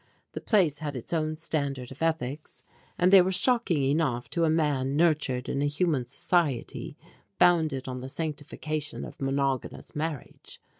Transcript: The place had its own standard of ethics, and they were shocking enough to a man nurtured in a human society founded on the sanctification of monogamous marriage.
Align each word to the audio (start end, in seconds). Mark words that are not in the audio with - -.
The 0.31 0.41
place 0.41 0.79
had 0.79 0.95
its 0.95 1.13
own 1.13 1.35
standard 1.35 1.91
of 1.91 2.01
ethics, 2.01 2.63
and 2.97 3.13
they 3.13 3.21
were 3.21 3.31
shocking 3.31 3.83
enough 3.83 4.31
to 4.31 4.45
a 4.45 4.49
man 4.49 4.95
nurtured 4.95 5.47
in 5.47 5.61
a 5.61 5.67
human 5.67 6.07
society 6.07 6.97
founded 7.37 7.87
on 7.87 8.01
the 8.01 8.09
sanctification 8.09 9.05
of 9.05 9.21
monogamous 9.21 9.95
marriage. 9.95 10.59